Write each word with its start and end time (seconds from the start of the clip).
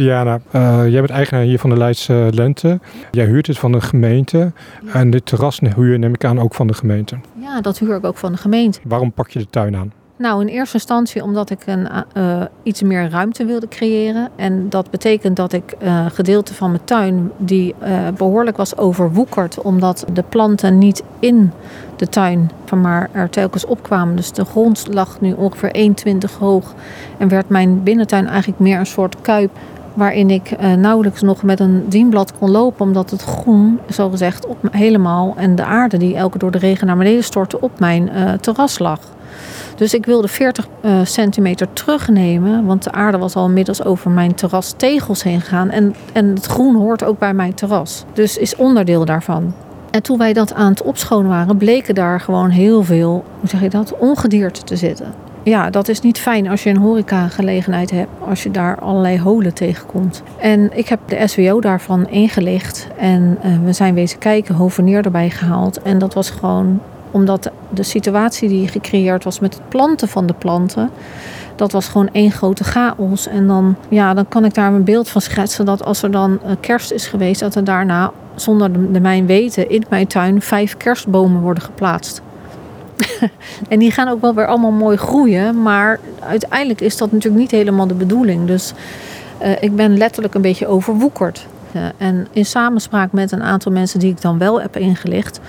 Diana, 0.00 0.40
uh, 0.52 0.88
jij 0.88 1.00
bent 1.00 1.10
eigenaar 1.10 1.42
hier 1.42 1.58
van 1.58 1.70
de 1.70 1.76
Leidse 1.76 2.28
Lente. 2.32 2.80
Jij 3.10 3.24
huurt 3.24 3.46
het 3.46 3.58
van 3.58 3.72
de 3.72 3.80
gemeente. 3.80 4.52
En 4.92 5.10
dit 5.10 5.26
terras 5.26 5.60
huur 5.60 5.98
neem 5.98 6.14
ik 6.14 6.24
aan 6.24 6.40
ook 6.40 6.54
van 6.54 6.66
de 6.66 6.74
gemeente. 6.74 7.18
Ja, 7.40 7.60
dat 7.60 7.78
huur 7.78 7.96
ik 7.96 8.04
ook 8.04 8.16
van 8.16 8.32
de 8.32 8.38
gemeente. 8.38 8.80
Waarom 8.84 9.12
pak 9.12 9.30
je 9.30 9.38
de 9.38 9.50
tuin 9.50 9.76
aan? 9.76 9.92
Nou, 10.16 10.40
in 10.40 10.46
eerste 10.46 10.74
instantie 10.74 11.22
omdat 11.22 11.50
ik 11.50 11.66
een, 11.66 11.88
uh, 12.16 12.42
iets 12.62 12.82
meer 12.82 13.10
ruimte 13.10 13.44
wilde 13.44 13.68
creëren. 13.68 14.28
En 14.36 14.68
dat 14.68 14.90
betekent 14.90 15.36
dat 15.36 15.52
ik 15.52 15.74
uh, 15.82 16.06
gedeelte 16.06 16.54
van 16.54 16.70
mijn 16.70 16.84
tuin, 16.84 17.30
die 17.36 17.74
uh, 17.82 18.08
behoorlijk 18.16 18.56
was 18.56 18.76
overwoekerd, 18.76 19.60
omdat 19.60 20.04
de 20.12 20.24
planten 20.28 20.78
niet 20.78 21.02
in 21.18 21.52
de 21.96 22.08
tuin 22.08 22.50
van 22.64 22.80
maar 22.80 23.08
er 23.12 23.30
telkens 23.30 23.64
opkwamen. 23.64 24.16
Dus 24.16 24.32
de 24.32 24.44
grond 24.44 24.86
lag 24.90 25.20
nu 25.20 25.32
ongeveer 25.32 25.94
1,20 26.08 26.38
hoog. 26.38 26.74
En 27.18 27.28
werd 27.28 27.48
mijn 27.48 27.82
binnentuin 27.82 28.26
eigenlijk 28.26 28.60
meer 28.60 28.78
een 28.78 28.86
soort 28.86 29.20
kuip 29.20 29.50
waarin 29.94 30.30
ik 30.30 30.50
uh, 30.50 30.72
nauwelijks 30.72 31.22
nog 31.22 31.42
met 31.42 31.60
een 31.60 31.88
dienblad 31.88 32.38
kon 32.38 32.50
lopen, 32.50 32.86
omdat 32.86 33.10
het 33.10 33.22
groen, 33.22 33.78
zogezegd, 33.88 34.46
op, 34.46 34.56
helemaal 34.70 35.34
en 35.36 35.54
de 35.54 35.64
aarde 35.64 35.96
die 35.96 36.16
elke 36.16 36.38
door 36.38 36.50
de 36.50 36.58
regen 36.58 36.86
naar 36.86 36.96
beneden 36.96 37.24
stortte 37.24 37.60
op 37.60 37.80
mijn 37.80 38.10
uh, 38.14 38.32
terras 38.32 38.78
lag. 38.78 39.00
Dus 39.76 39.94
ik 39.94 40.06
wilde 40.06 40.28
40 40.28 40.68
uh, 40.82 40.92
centimeter 41.04 41.72
terugnemen, 41.72 42.64
want 42.64 42.82
de 42.82 42.92
aarde 42.92 43.18
was 43.18 43.36
al 43.36 43.46
inmiddels 43.46 43.84
over 43.84 44.10
mijn 44.10 44.34
terras 44.34 44.74
tegels 44.76 45.22
heen 45.22 45.40
gegaan. 45.40 45.70
En, 45.70 45.94
en 46.12 46.26
het 46.26 46.46
groen 46.46 46.76
hoort 46.76 47.04
ook 47.04 47.18
bij 47.18 47.34
mijn 47.34 47.54
terras, 47.54 48.04
dus 48.12 48.36
is 48.36 48.56
onderdeel 48.56 49.04
daarvan. 49.04 49.54
En 49.90 50.02
toen 50.02 50.18
wij 50.18 50.32
dat 50.32 50.54
aan 50.54 50.70
het 50.70 50.82
opschonen 50.82 51.30
waren, 51.30 51.56
bleken 51.56 51.94
daar 51.94 52.20
gewoon 52.20 52.50
heel 52.50 52.82
veel, 52.82 53.24
hoe 53.40 53.48
zeg 53.48 53.60
je 53.60 53.70
dat, 53.70 53.96
ongedierte 53.98 54.62
te 54.62 54.76
zitten 54.76 55.33
ja, 55.44 55.70
dat 55.70 55.88
is 55.88 56.00
niet 56.00 56.18
fijn 56.18 56.48
als 56.48 56.62
je 56.62 56.70
een 56.70 56.76
horecagelegenheid 56.76 57.90
hebt, 57.90 58.10
als 58.28 58.42
je 58.42 58.50
daar 58.50 58.78
allerlei 58.78 59.20
holen 59.20 59.54
tegenkomt. 59.54 60.22
En 60.38 60.70
ik 60.76 60.88
heb 60.88 61.00
de 61.06 61.28
SWO 61.28 61.60
daarvan 61.60 62.08
ingelicht 62.08 62.88
en 62.96 63.38
uh, 63.44 63.64
we 63.64 63.72
zijn 63.72 63.94
wezen 63.94 64.18
kijken, 64.18 64.54
hovenier 64.54 65.04
erbij 65.04 65.30
gehaald. 65.30 65.82
En 65.82 65.98
dat 65.98 66.14
was 66.14 66.30
gewoon 66.30 66.80
omdat 67.10 67.50
de 67.70 67.82
situatie 67.82 68.48
die 68.48 68.68
gecreëerd 68.68 69.24
was 69.24 69.40
met 69.40 69.54
het 69.54 69.68
planten 69.68 70.08
van 70.08 70.26
de 70.26 70.34
planten, 70.34 70.90
dat 71.56 71.72
was 71.72 71.88
gewoon 71.88 72.08
één 72.12 72.30
grote 72.30 72.64
chaos. 72.64 73.26
En 73.28 73.46
dan, 73.46 73.76
ja, 73.88 74.14
dan 74.14 74.28
kan 74.28 74.44
ik 74.44 74.54
daar 74.54 74.72
een 74.72 74.84
beeld 74.84 75.08
van 75.08 75.20
schetsen 75.20 75.64
dat 75.64 75.84
als 75.84 76.02
er 76.02 76.10
dan 76.10 76.40
kerst 76.60 76.92
is 76.92 77.06
geweest, 77.06 77.40
dat 77.40 77.54
er 77.54 77.64
daarna 77.64 78.10
zonder 78.34 78.72
de, 78.72 78.90
de 78.90 79.00
mijn 79.00 79.26
weten 79.26 79.70
in 79.70 79.84
mijn 79.88 80.06
tuin 80.06 80.42
vijf 80.42 80.76
kerstbomen 80.76 81.40
worden 81.40 81.62
geplaatst. 81.62 82.22
en 83.68 83.78
die 83.78 83.90
gaan 83.90 84.08
ook 84.08 84.20
wel 84.20 84.34
weer 84.34 84.46
allemaal 84.46 84.70
mooi 84.70 84.96
groeien. 84.96 85.62
Maar 85.62 86.00
uiteindelijk 86.20 86.80
is 86.80 86.96
dat 86.96 87.12
natuurlijk 87.12 87.42
niet 87.42 87.50
helemaal 87.50 87.86
de 87.86 87.94
bedoeling. 87.94 88.46
Dus 88.46 88.72
uh, 89.42 89.62
ik 89.62 89.76
ben 89.76 89.96
letterlijk 89.96 90.34
een 90.34 90.42
beetje 90.42 90.66
overwoekerd. 90.66 91.46
En 91.96 92.26
in 92.32 92.44
samenspraak 92.44 93.12
met 93.12 93.32
een 93.32 93.42
aantal 93.42 93.72
mensen 93.72 94.00
die 94.00 94.10
ik 94.10 94.20
dan 94.20 94.38
wel 94.38 94.60
heb 94.60 94.76
ingelicht, 94.76 95.40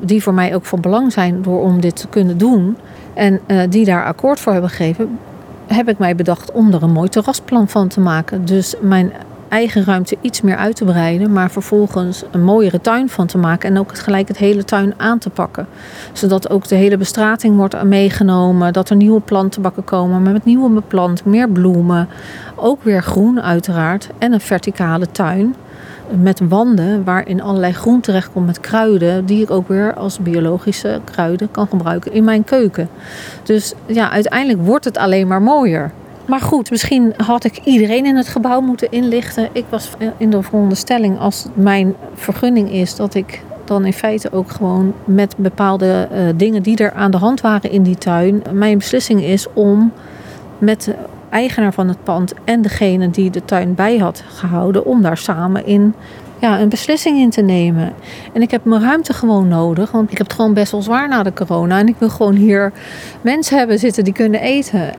die 0.00 0.22
voor 0.22 0.34
mij 0.34 0.54
ook 0.54 0.64
van 0.64 0.80
belang 0.80 1.12
zijn 1.12 1.42
door 1.42 1.60
om 1.60 1.80
dit 1.80 1.96
te 1.96 2.08
kunnen 2.08 2.38
doen, 2.38 2.76
en 3.14 3.40
uh, 3.46 3.62
die 3.68 3.84
daar 3.84 4.04
akkoord 4.04 4.40
voor 4.40 4.52
hebben 4.52 4.70
gegeven, 4.70 5.18
heb 5.66 5.88
ik 5.88 5.98
mij 5.98 6.14
bedacht 6.14 6.52
om 6.52 6.72
er 6.72 6.82
een 6.82 6.92
mooi 6.92 7.08
terrasplan 7.08 7.68
van 7.68 7.88
te 7.88 8.00
maken. 8.00 8.44
Dus 8.44 8.74
mijn 8.80 9.12
eigen 9.48 9.84
ruimte 9.84 10.16
iets 10.20 10.40
meer 10.40 10.56
uit 10.56 10.76
te 10.76 10.84
breiden, 10.84 11.32
maar 11.32 11.50
vervolgens 11.50 12.24
een 12.30 12.44
mooiere 12.44 12.80
tuin 12.80 13.08
van 13.08 13.26
te 13.26 13.38
maken 13.38 13.70
en 13.70 13.78
ook 13.78 13.98
gelijk 13.98 14.28
het 14.28 14.36
hele 14.36 14.64
tuin 14.64 14.94
aan 14.96 15.18
te 15.18 15.30
pakken. 15.30 15.66
Zodat 16.12 16.50
ook 16.50 16.68
de 16.68 16.74
hele 16.74 16.96
bestrating 16.96 17.56
wordt 17.56 17.82
meegenomen, 17.82 18.72
dat 18.72 18.90
er 18.90 18.96
nieuwe 18.96 19.20
plantenbakken 19.20 19.84
komen 19.84 20.22
met 20.22 20.44
nieuwe 20.44 20.70
beplanting, 20.70 21.28
meer 21.28 21.48
bloemen, 21.48 22.08
ook 22.56 22.82
weer 22.82 23.02
groen 23.02 23.42
uiteraard 23.42 24.08
en 24.18 24.32
een 24.32 24.40
verticale 24.40 25.06
tuin 25.06 25.54
met 26.20 26.40
wanden 26.48 27.04
waarin 27.04 27.42
allerlei 27.42 27.72
groen 27.72 28.00
terechtkomt 28.00 28.46
met 28.46 28.60
kruiden, 28.60 29.26
die 29.26 29.42
ik 29.42 29.50
ook 29.50 29.68
weer 29.68 29.94
als 29.94 30.18
biologische 30.18 31.00
kruiden 31.04 31.50
kan 31.50 31.66
gebruiken 31.66 32.12
in 32.12 32.24
mijn 32.24 32.44
keuken. 32.44 32.88
Dus 33.42 33.74
ja, 33.86 34.10
uiteindelijk 34.10 34.66
wordt 34.66 34.84
het 34.84 34.98
alleen 34.98 35.26
maar 35.26 35.42
mooier. 35.42 35.90
Maar 36.28 36.40
goed, 36.40 36.70
misschien 36.70 37.14
had 37.16 37.44
ik 37.44 37.60
iedereen 37.64 38.06
in 38.06 38.16
het 38.16 38.28
gebouw 38.28 38.60
moeten 38.60 38.90
inlichten. 38.90 39.48
Ik 39.52 39.64
was 39.68 39.90
in 40.16 40.30
de 40.30 40.42
veronderstelling, 40.42 41.18
als 41.18 41.46
mijn 41.54 41.94
vergunning 42.14 42.72
is, 42.72 42.96
dat 42.96 43.14
ik 43.14 43.42
dan 43.64 43.84
in 43.84 43.92
feite 43.92 44.32
ook 44.32 44.50
gewoon 44.50 44.94
met 45.04 45.34
bepaalde 45.36 46.08
uh, 46.12 46.18
dingen 46.36 46.62
die 46.62 46.76
er 46.76 46.92
aan 46.92 47.10
de 47.10 47.16
hand 47.16 47.40
waren 47.40 47.70
in 47.70 47.82
die 47.82 47.98
tuin, 47.98 48.42
mijn 48.52 48.78
beslissing 48.78 49.22
is 49.22 49.46
om 49.52 49.92
met 50.58 50.82
de 50.82 50.94
eigenaar 51.30 51.72
van 51.72 51.88
het 51.88 52.04
pand 52.04 52.34
en 52.44 52.62
degene 52.62 53.10
die 53.10 53.30
de 53.30 53.44
tuin 53.44 53.74
bij 53.74 53.98
had 53.98 54.24
gehouden, 54.28 54.84
om 54.84 55.02
daar 55.02 55.18
samen 55.18 55.66
in 55.66 55.94
ja, 56.40 56.60
een 56.60 56.68
beslissing 56.68 57.18
in 57.18 57.30
te 57.30 57.42
nemen. 57.42 57.92
En 58.32 58.42
ik 58.42 58.50
heb 58.50 58.64
mijn 58.64 58.82
ruimte 58.82 59.12
gewoon 59.12 59.48
nodig, 59.48 59.90
want 59.90 60.10
ik 60.10 60.18
heb 60.18 60.26
het 60.26 60.36
gewoon 60.36 60.54
best 60.54 60.72
wel 60.72 60.82
zwaar 60.82 61.08
na 61.08 61.22
de 61.22 61.32
corona. 61.32 61.78
En 61.78 61.88
ik 61.88 61.96
wil 61.98 62.10
gewoon 62.10 62.34
hier 62.34 62.72
mensen 63.20 63.58
hebben 63.58 63.78
zitten 63.78 64.04
die 64.04 64.12
kunnen 64.12 64.40
eten. 64.40 64.96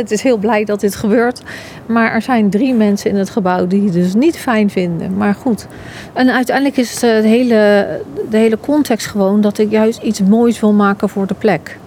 80% 0.00 0.02
is 0.08 0.22
heel 0.22 0.36
blij 0.36 0.64
dat 0.64 0.80
dit 0.80 0.94
gebeurt. 0.94 1.42
Maar 1.86 2.12
er 2.12 2.22
zijn 2.22 2.50
drie 2.50 2.74
mensen 2.74 3.10
in 3.10 3.16
het 3.16 3.30
gebouw 3.30 3.66
die 3.66 3.82
het 3.82 3.92
dus 3.92 4.14
niet 4.14 4.36
fijn 4.38 4.70
vinden. 4.70 5.16
Maar 5.16 5.34
goed. 5.34 5.66
En 6.12 6.30
uiteindelijk 6.30 6.76
is 6.76 7.00
het 7.00 7.24
hele, 7.24 7.86
de 8.30 8.36
hele 8.36 8.58
context 8.60 9.06
gewoon 9.06 9.40
dat 9.40 9.58
ik 9.58 9.70
juist 9.70 10.02
iets 10.02 10.22
moois 10.22 10.60
wil 10.60 10.72
maken 10.72 11.08
voor 11.08 11.26
de 11.26 11.34
plek. 11.34 11.78